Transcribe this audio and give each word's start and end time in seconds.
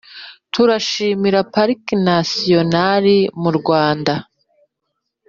Turashimira 0.53 1.39
Pariki 1.53 1.93
Nasiyonali 2.05 3.17
mu 3.41 3.49
Rwanda 3.57 4.13